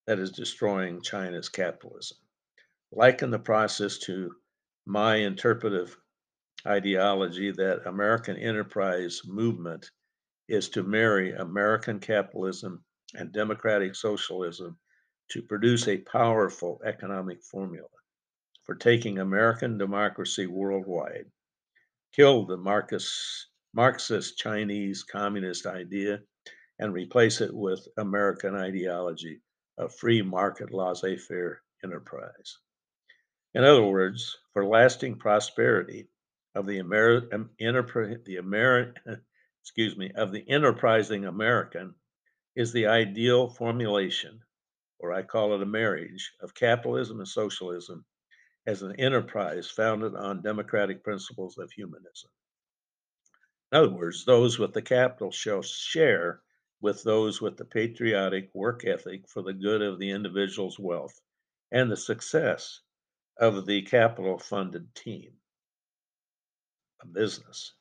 that 0.07 0.17
is 0.17 0.31
destroying 0.31 1.01
China's 1.01 1.49
capitalism. 1.49 2.17
Liken 2.91 3.29
the 3.29 3.39
process 3.39 3.99
to 3.99 4.35
my 4.85 5.17
interpretive 5.17 5.95
ideology 6.65 7.51
that 7.51 7.87
American 7.87 8.37
enterprise 8.37 9.21
movement 9.25 9.91
is 10.47 10.69
to 10.69 10.83
marry 10.83 11.31
American 11.33 11.99
capitalism 11.99 12.83
and 13.15 13.31
democratic 13.31 13.95
socialism 13.95 14.77
to 15.29 15.41
produce 15.41 15.87
a 15.87 15.97
powerful 15.99 16.81
economic 16.85 17.41
formula 17.43 17.87
for 18.63 18.75
taking 18.75 19.19
American 19.19 19.77
democracy 19.77 20.47
worldwide, 20.47 21.29
kill 22.13 22.45
the 22.45 22.57
Marxist 23.73 24.37
Chinese 24.37 25.03
communist 25.03 25.65
idea, 25.65 26.21
and 26.79 26.93
replace 26.93 27.41
it 27.41 27.53
with 27.53 27.87
American 27.97 28.55
ideology 28.55 29.41
of 29.77 29.95
free 29.95 30.21
market 30.21 30.73
laissez 30.73 31.17
faire 31.17 31.61
enterprise. 31.83 32.57
In 33.53 33.63
other 33.63 33.83
words, 33.83 34.37
for 34.53 34.65
lasting 34.65 35.19
prosperity 35.19 36.07
of 36.55 36.65
the 36.65 36.79
Ameri- 36.79 37.29
the 38.25 38.35
Ameri- 38.37 38.93
excuse 39.63 39.95
me, 39.95 40.11
of 40.15 40.33
the 40.33 40.43
enterprising 40.49 41.23
American 41.23 41.95
is 42.53 42.73
the 42.73 42.85
ideal 42.85 43.47
formulation, 43.47 44.43
or 44.99 45.13
I 45.13 45.21
call 45.23 45.55
it 45.55 45.61
a 45.61 45.65
marriage, 45.65 46.33
of 46.41 46.53
capitalism 46.53 47.19
and 47.19 47.27
socialism 47.27 48.03
as 48.67 48.81
an 48.81 48.99
enterprise 48.99 49.71
founded 49.71 50.15
on 50.15 50.41
democratic 50.41 51.01
principles 51.01 51.57
of 51.57 51.71
humanism. 51.71 52.29
In 53.71 53.77
other 53.77 53.89
words, 53.89 54.25
those 54.25 54.59
with 54.59 54.73
the 54.73 54.81
capital 54.81 55.31
shall 55.31 55.61
share 55.61 56.41
with 56.81 57.01
those 57.03 57.39
with 57.39 57.55
the 57.55 57.63
patriotic 57.63 58.53
work 58.53 58.83
ethic 58.83 59.29
for 59.29 59.43
the 59.43 59.53
good 59.53 59.81
of 59.81 59.97
the 59.97 60.09
individual's 60.09 60.77
wealth 60.77 61.21
and 61.71 61.89
the 61.89 61.95
success 61.95 62.81
of 63.37 63.65
the 63.65 63.81
capital 63.83 64.37
funded 64.37 64.93
team, 64.93 65.31
a 67.01 67.07
business. 67.07 67.75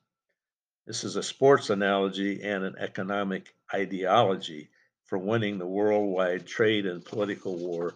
This 0.86 1.04
is 1.04 1.16
a 1.16 1.22
sports 1.22 1.70
analogy 1.70 2.42
and 2.42 2.64
an 2.64 2.76
economic 2.78 3.54
ideology 3.72 4.70
for 5.04 5.18
winning 5.18 5.58
the 5.58 5.66
worldwide 5.66 6.46
trade 6.46 6.86
and 6.86 7.04
political 7.04 7.56
war 7.56 7.94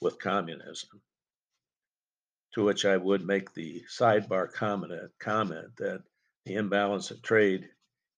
with 0.00 0.18
communism 0.18 1.02
to 2.56 2.64
which 2.64 2.86
I 2.86 2.96
would 2.96 3.26
make 3.26 3.52
the 3.52 3.84
sidebar 3.86 4.50
comment, 4.50 4.90
uh, 4.90 5.08
comment 5.18 5.76
that 5.76 6.02
the 6.46 6.54
imbalance 6.54 7.10
of 7.10 7.20
trade 7.20 7.68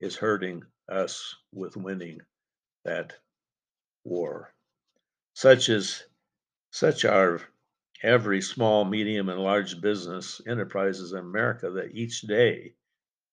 is 0.01 0.15
hurting 0.15 0.63
us 0.89 1.35
with 1.53 1.77
winning 1.77 2.21
that 2.85 3.15
war. 4.05 4.55
Such 5.35 5.69
as 5.69 6.05
such 6.71 7.05
are 7.05 7.41
every 8.01 8.41
small, 8.41 8.85
medium, 8.85 9.29
and 9.29 9.41
large 9.41 9.81
business 9.81 10.41
enterprises 10.47 11.13
in 11.13 11.19
America 11.19 11.71
that 11.73 11.97
each 11.97 12.21
day 12.21 12.75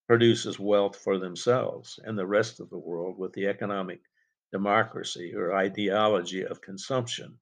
produces 0.08 0.60
wealth 0.60 0.96
for 0.96 1.18
themselves 1.18 2.00
and 2.04 2.18
the 2.18 2.28
rest 2.28 2.60
of 2.60 2.70
the 2.70 2.78
world 2.78 3.18
with 3.18 3.34
the 3.34 3.48
economic 3.48 4.02
democracy 4.52 5.34
or 5.36 5.56
ideology 5.56 6.46
of 6.46 6.62
consumption 6.62 7.40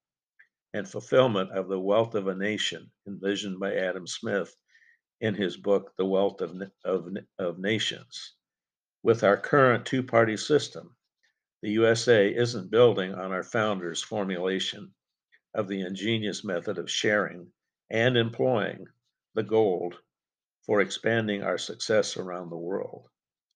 and 0.74 0.88
fulfillment 0.88 1.52
of 1.52 1.68
the 1.68 1.80
wealth 1.80 2.16
of 2.16 2.28
a 2.28 2.36
nation 2.36 2.92
envisioned 3.08 3.60
by 3.60 3.76
Adam 3.76 4.08
Smith 4.08 4.56
in 5.22 5.36
his 5.36 5.58
book, 5.58 5.94
The 5.98 6.06
Wealth 6.06 6.42
of, 6.42 6.62
of, 6.84 7.08
of 7.38 7.60
Nations. 7.60 8.34
With 9.04 9.24
our 9.24 9.38
current 9.38 9.86
two 9.86 10.04
party 10.04 10.38
system, 10.38 10.96
the 11.62 11.72
USA 11.72 12.34
isn't 12.34 12.72
building 12.72 13.14
on 13.14 13.32
our 13.32 13.44
founders' 13.44 14.02
formulation 14.02 14.94
of 15.54 15.68
the 15.68 15.82
ingenious 15.82 16.44
method 16.44 16.78
of 16.78 16.90
sharing 16.90 17.52
and 17.90 18.18
employing 18.18 18.88
the 19.36 19.44
gold 19.44 19.96
for 20.66 20.82
expanding 20.82 21.44
our 21.44 21.58
success 21.58 22.18
around 22.18 22.50
the 22.50 22.58
world. 22.58 23.08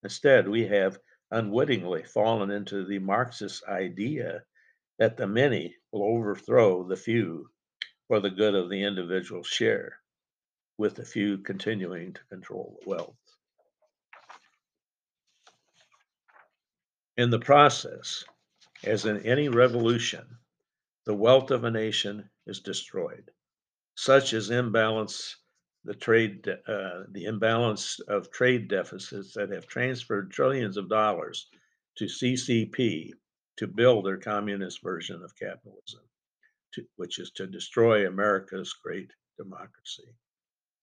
Instead, 0.02 0.48
we 0.48 0.66
have 0.66 0.98
unwittingly 1.30 2.04
fallen 2.04 2.50
into 2.50 2.84
the 2.84 2.98
Marxist 2.98 3.64
idea 3.64 4.42
that 4.98 5.16
the 5.16 5.26
many 5.26 5.74
will 5.92 6.04
overthrow 6.04 6.86
the 6.86 6.96
few 6.96 7.50
for 8.06 8.20
the 8.20 8.30
good 8.30 8.54
of 8.54 8.70
the 8.70 8.82
individual 8.82 9.42
share, 9.42 10.00
with 10.76 10.94
the 10.94 11.04
few 11.04 11.38
continuing 11.38 12.12
to 12.12 12.24
control 12.30 12.78
the 12.80 12.88
wealth. 12.88 13.16
In 17.16 17.30
the 17.30 17.40
process, 17.40 18.24
as 18.84 19.04
in 19.04 19.26
any 19.26 19.48
revolution, 19.48 20.24
the 21.04 21.14
wealth 21.14 21.50
of 21.50 21.64
a 21.64 21.70
nation 21.70 22.30
is 22.46 22.60
destroyed. 22.60 23.30
Such 23.96 24.32
is 24.32 24.50
imbalance 24.50 25.36
the 25.88 25.94
trade 25.94 26.46
uh, 26.46 27.04
the 27.12 27.24
imbalance 27.24 27.98
of 28.08 28.30
trade 28.30 28.68
deficits 28.68 29.32
that 29.32 29.48
have 29.50 29.66
transferred 29.66 30.30
trillions 30.30 30.76
of 30.76 30.90
dollars 30.90 31.48
to 31.96 32.04
CCP 32.04 33.12
to 33.56 33.66
build 33.66 34.04
their 34.04 34.18
communist 34.18 34.82
version 34.82 35.22
of 35.22 35.34
capitalism, 35.34 36.02
to, 36.74 36.84
which 36.96 37.18
is 37.18 37.30
to 37.30 37.46
destroy 37.46 38.06
America's 38.06 38.74
great 38.74 39.10
democracy. 39.38 40.12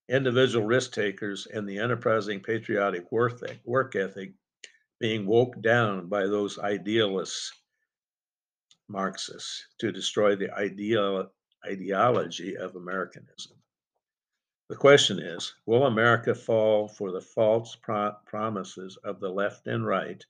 Individual 0.09 0.65
risk 0.65 0.91
takers 0.91 1.45
and 1.45 1.69
the 1.69 1.77
enterprising 1.77 2.39
patriotic 2.39 3.05
work, 3.11 3.95
ethic 3.95 4.33
being 4.99 5.27
woke 5.27 5.61
down 5.61 6.09
by 6.09 6.25
those 6.25 6.57
idealists, 6.57 7.51
Marxists, 8.87 9.67
to 9.77 9.91
destroy 9.91 10.35
the 10.35 10.51
ideal, 10.51 11.31
ideology 11.63 12.57
of 12.57 12.75
Americanism. 12.75 13.55
The 14.67 14.75
question 14.75 15.19
is 15.19 15.53
Will 15.67 15.85
America 15.85 16.33
fall 16.33 16.87
for 16.87 17.11
the 17.11 17.21
false 17.21 17.75
pro- 17.75 18.15
promises 18.25 18.97
of 19.03 19.19
the 19.19 19.29
left 19.29 19.67
and 19.67 19.85
right, 19.85 20.25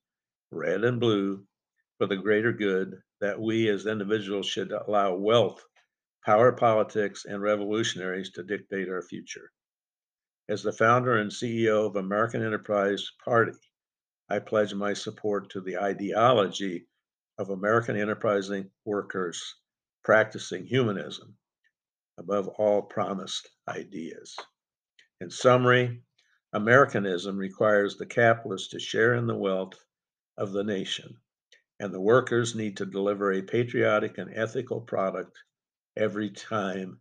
red 0.52 0.84
and 0.84 1.00
blue, 1.00 1.48
for 1.98 2.06
the 2.06 2.18
greater 2.18 2.52
good 2.52 3.02
that 3.22 3.40
we 3.40 3.70
as 3.70 3.86
individuals 3.86 4.46
should 4.46 4.74
allow 4.74 5.16
wealth, 5.16 5.66
power 6.26 6.52
politics, 6.52 7.24
and 7.24 7.42
revolutionaries 7.42 8.30
to 8.32 8.44
dictate 8.44 8.90
our 8.90 9.02
future. 9.02 9.54
As 10.50 10.64
the 10.64 10.74
founder 10.74 11.16
and 11.16 11.32
CEO 11.32 11.88
of 11.88 11.96
American 11.96 12.44
Enterprise 12.44 13.10
Party, 13.24 13.58
I 14.28 14.40
pledge 14.40 14.74
my 14.74 14.92
support 14.92 15.50
to 15.52 15.62
the 15.62 15.78
ideology 15.78 16.90
of 17.38 17.52
American 17.52 17.96
enterprising 17.96 18.70
workers 18.84 19.56
practicing 20.04 20.66
humanism 20.66 21.38
above 22.18 22.48
all 22.48 22.82
promised 22.82 23.50
ideas. 23.68 24.36
In 25.22 25.30
summary, 25.30 26.02
Americanism 26.54 27.38
requires 27.38 27.98
the 27.98 28.06
capitalist 28.06 28.72
to 28.72 28.80
share 28.80 29.16
in 29.16 29.28
the 29.28 29.38
wealth 29.38 29.84
of 30.38 30.52
the 30.52 30.64
nation 30.64 31.18
and 31.80 31.94
the 31.94 32.02
workers 32.02 32.56
need 32.56 32.78
to 32.78 32.86
deliver 32.86 33.34
a 33.34 33.42
patriotic 33.42 34.18
and 34.18 34.32
ethical 34.34 34.80
product 34.80 35.38
every 35.98 36.30
time 36.30 37.00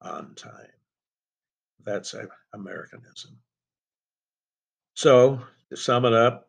on 0.00 0.34
time. 0.34 0.66
That's 1.84 2.14
Americanism. 2.52 3.38
So, 4.94 5.40
to 5.70 5.76
sum 5.76 6.04
it 6.04 6.12
up, 6.12 6.48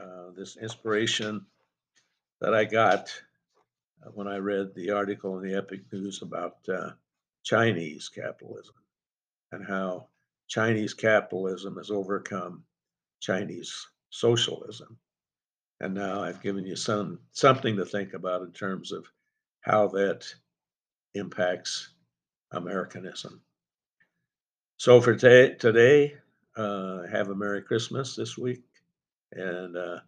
uh, 0.00 0.30
this 0.36 0.56
inspiration 0.56 1.44
that 2.40 2.54
I 2.54 2.64
got 2.64 3.12
uh, 4.04 4.10
when 4.10 4.28
I 4.28 4.36
read 4.36 4.74
the 4.74 4.90
article 4.90 5.38
in 5.38 5.44
the 5.44 5.56
Epoch 5.56 5.80
News 5.92 6.22
about 6.22 6.58
uh, 6.68 6.90
Chinese 7.44 8.08
capitalism 8.08 8.74
and 9.52 9.64
how 9.64 10.08
Chinese 10.48 10.94
capitalism 10.94 11.76
has 11.76 11.90
overcome 11.90 12.64
Chinese 13.20 13.86
socialism. 14.10 14.98
And 15.80 15.94
now 15.94 16.22
I've 16.22 16.42
given 16.42 16.66
you 16.66 16.76
some 16.76 17.18
something 17.32 17.76
to 17.76 17.84
think 17.84 18.14
about 18.14 18.42
in 18.42 18.52
terms 18.52 18.92
of 18.92 19.06
how 19.60 19.88
that 19.88 20.26
impacts 21.14 21.90
Americanism. 22.52 23.40
So 24.76 25.00
for 25.00 25.14
t- 25.14 25.54
today, 25.58 26.14
uh, 26.56 27.06
have 27.06 27.28
a 27.28 27.34
Merry 27.34 27.62
Christmas 27.62 28.14
this 28.14 28.38
week, 28.38 28.62
and 29.32 29.76
uh, 29.76 29.98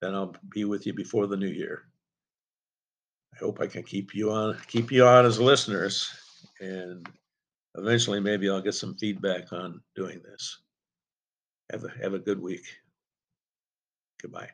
then 0.00 0.14
I'll 0.14 0.34
be 0.48 0.64
with 0.64 0.86
you 0.86 0.92
before 0.92 1.26
the 1.26 1.36
New 1.36 1.48
Year. 1.48 1.84
I 3.34 3.38
hope 3.38 3.60
I 3.60 3.66
can 3.66 3.82
keep 3.82 4.14
you 4.14 4.30
on, 4.32 4.58
keep 4.66 4.90
you 4.90 5.06
on 5.06 5.24
as 5.24 5.40
listeners, 5.40 6.10
and 6.62 7.08
eventually 7.76 8.20
maybe 8.20 8.48
I'll 8.48 8.62
get 8.62 8.74
some 8.74 8.94
feedback 8.96 9.52
on 9.52 9.82
doing 9.96 10.20
this. 10.22 10.62
Have 11.70 11.84
a 11.84 11.90
have 12.02 12.14
a 12.14 12.18
good 12.18 12.40
week. 12.40 12.64
Goodbye. 14.20 14.50